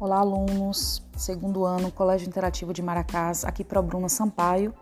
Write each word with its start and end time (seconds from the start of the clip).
Olá, 0.00 0.20
alunos, 0.20 1.02
segundo 1.14 1.66
ano, 1.66 1.92
Colégio 1.92 2.26
Interativo 2.26 2.72
de 2.72 2.80
Maracás, 2.80 3.44
aqui 3.44 3.62
para 3.62 3.82
Bruna 3.82 4.08
Sampaio. 4.08 4.72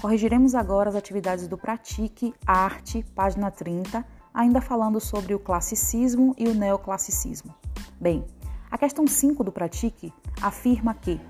Corrigiremos 0.00 0.54
agora 0.54 0.88
as 0.88 0.96
atividades 0.96 1.46
do 1.46 1.58
Pratique 1.58 2.32
Arte, 2.46 3.04
página 3.14 3.50
30, 3.50 4.02
ainda 4.32 4.62
falando 4.62 4.98
sobre 4.98 5.34
o 5.34 5.38
classicismo 5.38 6.34
e 6.38 6.48
o 6.48 6.54
neoclassicismo. 6.54 7.54
Bem, 8.00 8.24
a 8.70 8.78
questão 8.78 9.06
5 9.06 9.44
do 9.44 9.52
Pratique 9.52 10.10
afirma 10.40 10.94
que 10.94 11.20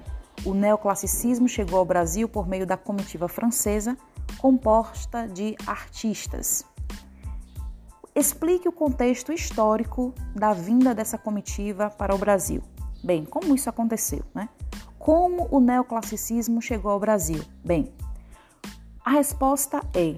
o 0.47 0.55
neoclassicismo 0.55 1.49
chegou 1.49 1.81
ao 1.81 1.85
Brasil 1.85 2.29
por 2.29 2.47
meio 2.47 2.65
da 2.65 2.77
comitiva 2.77 3.27
francesa, 3.27 3.99
composta 4.39 5.27
de 5.27 5.57
artistas. 5.67 6.65
Explique 8.15 8.69
o 8.69 8.73
contexto 8.73 9.33
histórico 9.33 10.15
da 10.33 10.53
vinda 10.53 10.95
dessa 10.95 11.19
comitiva 11.19 11.91
para 11.91 12.15
o 12.15 12.19
Brasil. 12.19 12.63
Bem, 13.05 13.27
como 13.27 13.55
isso 13.55 13.69
aconteceu, 13.69 14.23
né? 14.35 14.49
Como 14.99 15.47
o 15.51 15.61
neoclassicismo 15.61 16.63
chegou 16.63 16.91
ao 16.91 16.99
Brasil? 16.99 17.45
Bem, 17.63 17.93
a 19.05 19.11
resposta 19.11 19.83
é: 19.95 20.17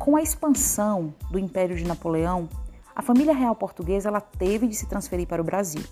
com 0.00 0.16
a 0.16 0.22
expansão 0.22 1.14
do 1.30 1.38
Império 1.38 1.76
de 1.76 1.84
Napoleão, 1.84 2.48
a 2.92 3.02
família 3.02 3.32
real 3.32 3.54
portuguesa 3.54 4.08
ela 4.08 4.20
teve 4.20 4.66
de 4.66 4.74
se 4.74 4.86
transferir 4.86 5.28
para 5.28 5.40
o 5.40 5.44
Brasil. 5.44 5.84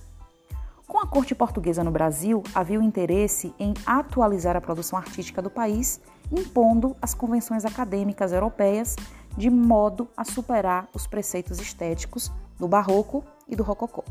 Com 0.88 0.98
a 0.98 1.06
corte 1.06 1.32
portuguesa 1.32 1.84
no 1.84 1.92
Brasil, 1.92 2.42
havia 2.52 2.80
o 2.80 2.82
interesse 2.82 3.54
em 3.56 3.72
atualizar 3.86 4.56
a 4.56 4.60
produção 4.60 4.98
artística 4.98 5.40
do 5.40 5.48
país, 5.48 6.00
impondo 6.32 6.96
as 7.00 7.14
convenções 7.14 7.64
acadêmicas 7.64 8.32
europeias 8.32 8.96
de 9.36 9.48
modo 9.48 10.08
a 10.16 10.24
superar 10.24 10.88
os 10.92 11.06
preceitos 11.06 11.60
estéticos 11.60 12.32
do 12.58 12.66
barroco 12.66 13.24
e 13.48 13.54
do 13.54 13.62
rococó. 13.62 14.02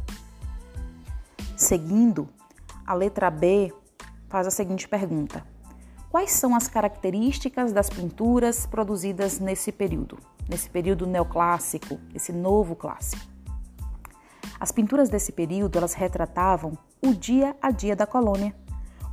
Seguindo, 1.62 2.28
a 2.88 2.95
letra 2.95 3.30
B 3.30 3.72
faz 4.28 4.48
a 4.48 4.50
seguinte 4.50 4.88
pergunta: 4.88 5.45
Quais 6.09 6.31
são 6.31 6.56
as 6.56 6.67
características 6.67 7.72
das 7.72 7.88
pinturas 7.88 8.66
produzidas 8.66 9.40
nesse 9.40 9.72
período, 9.72 10.17
nesse 10.50 10.67
período 10.67 11.06
neoclássico, 11.06 12.00
esse 12.16 12.34
novo 12.34 12.76
clássico? 12.76 13.23
As 14.59 14.72
pinturas 14.72 15.08
desse 15.08 15.32
período, 15.32 15.78
elas 15.78 15.94
retratavam 15.94 16.76
o 17.00 17.14
dia 17.14 17.56
a 17.62 17.70
dia 17.70 17.95
da 17.95 18.08
colônia, 18.08 18.56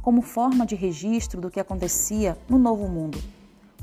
como 0.01 0.23
forma 0.23 0.65
de 0.65 0.75
registro 0.75 1.43
do 1.43 1.51
que 1.51 1.61
acontecia 1.61 2.35
no 2.49 2.59
Novo 2.59 2.89
Mundo. 2.89 3.23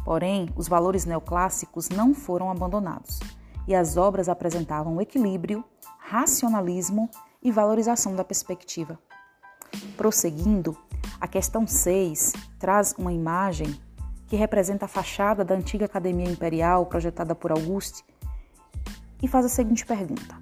Porém, 0.04 0.50
os 0.56 0.68
valores 0.68 1.06
neoclássicos 1.06 1.90
não 1.90 2.16
foram 2.16 2.50
abandonados, 2.50 3.20
e 3.68 3.76
as 3.76 3.96
obras 3.96 4.28
apresentavam 4.28 5.00
equilíbrio, 5.00 5.64
racionalismo 6.00 7.12
e 7.46 7.52
valorização 7.52 8.16
da 8.16 8.24
perspectiva. 8.24 8.98
Prosseguindo, 9.96 10.76
a 11.22 11.28
questão 11.28 11.68
6 11.68 12.34
traz 12.58 12.96
uma 12.98 13.14
imagem 13.14 13.80
que 14.28 14.36
representa 14.36 14.86
a 14.86 14.88
fachada 14.88 15.46
da 15.46 15.54
antiga 15.54 15.86
Academia 15.86 16.28
Imperial 16.28 16.88
projetada 16.88 17.36
por 17.36 17.52
Auguste 17.52 18.04
e 19.22 19.28
faz 19.28 19.46
a 19.46 19.50
seguinte 19.50 19.86
pergunta: 19.86 20.36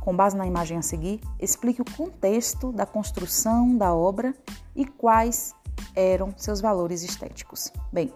com 0.00 0.14
base 0.14 0.36
na 0.36 0.46
imagem 0.46 0.78
a 0.78 0.82
seguir, 0.82 1.20
explique 1.40 1.82
o 1.82 1.96
contexto 1.96 2.70
da 2.70 2.86
construção 2.86 3.76
da 3.76 3.92
obra 3.92 4.32
e 4.76 4.86
quais 4.86 5.52
eram 5.96 6.32
seus 6.36 6.60
valores 6.60 7.02
estéticos. 7.02 7.72
Bem, 7.92 8.12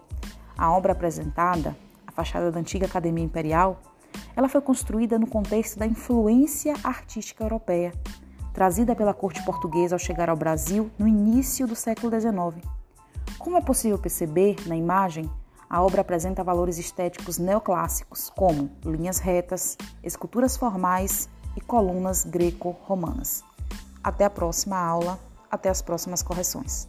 a 0.57 0.71
obra 0.71 0.93
apresentada, 0.93 1.77
a 2.07 2.13
fachada 2.13 2.53
da 2.53 2.61
antiga 2.61 2.87
Academia 2.87 3.25
Imperial, 3.25 3.81
ela 4.37 4.49
foi 4.49 4.61
construída 4.61 5.19
no 5.19 5.27
contexto 5.27 5.77
da 5.77 5.87
influência 5.87 6.75
artística 6.85 7.43
europeia, 7.43 7.93
trazida 8.59 8.97
pela 8.97 9.15
corte 9.15 9.41
portuguesa 9.45 9.95
ao 9.95 10.01
chegar 10.01 10.29
ao 10.29 10.37
Brasil 10.37 10.91
no 10.99 11.07
início 11.07 11.65
do 11.65 11.77
século 11.77 12.11
XIX. 12.11 12.67
Como 13.39 13.57
é 13.57 13.61
possível 13.61 13.97
perceber 13.97 14.57
na 14.67 14.75
imagem, 14.75 15.31
a 15.71 15.81
obra 15.81 16.01
apresenta 16.01 16.43
valores 16.43 16.77
estéticos 16.77 17.39
neoclássicos, 17.39 18.29
como 18.31 18.69
linhas 18.85 19.21
retas, 19.21 19.79
esculturas 20.03 20.57
formais 20.57 21.29
e 21.57 21.61
colunas 21.61 22.25
greco-romanas. 22.25 23.45
Até 24.03 24.25
a 24.25 24.31
próxima 24.31 24.77
aula, 24.77 25.21
até 25.49 25.69
as 25.69 25.81
próximas 25.81 26.21
correções. 26.21 26.89